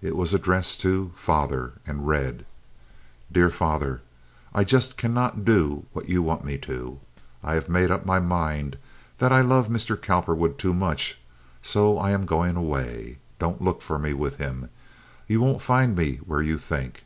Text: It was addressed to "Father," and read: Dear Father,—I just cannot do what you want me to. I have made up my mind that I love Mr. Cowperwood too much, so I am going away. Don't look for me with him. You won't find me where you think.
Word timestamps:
It 0.00 0.16
was 0.16 0.32
addressed 0.32 0.80
to 0.80 1.12
"Father," 1.14 1.74
and 1.86 2.08
read: 2.08 2.46
Dear 3.30 3.50
Father,—I 3.50 4.64
just 4.64 4.96
cannot 4.96 5.44
do 5.44 5.84
what 5.92 6.08
you 6.08 6.22
want 6.22 6.42
me 6.42 6.56
to. 6.56 6.98
I 7.44 7.52
have 7.52 7.68
made 7.68 7.90
up 7.90 8.06
my 8.06 8.18
mind 8.18 8.78
that 9.18 9.30
I 9.30 9.42
love 9.42 9.68
Mr. 9.68 9.94
Cowperwood 10.00 10.56
too 10.56 10.72
much, 10.72 11.20
so 11.60 11.98
I 11.98 12.12
am 12.12 12.24
going 12.24 12.56
away. 12.56 13.18
Don't 13.38 13.60
look 13.60 13.82
for 13.82 13.98
me 13.98 14.14
with 14.14 14.36
him. 14.36 14.70
You 15.26 15.42
won't 15.42 15.60
find 15.60 15.94
me 15.94 16.16
where 16.24 16.40
you 16.40 16.56
think. 16.56 17.04